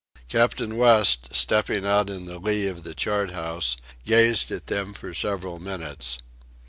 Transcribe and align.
Captain 0.27 0.77
West, 0.77 1.29
stepping 1.31 1.85
out 1.85 2.09
in 2.09 2.25
the 2.25 2.39
lee 2.39 2.65
of 2.65 2.81
the 2.81 2.95
chart 2.95 3.29
house, 3.33 3.77
gazed 4.03 4.49
at 4.49 4.65
them 4.65 4.93
for 4.95 5.13
several 5.13 5.59
minutes. 5.59 6.17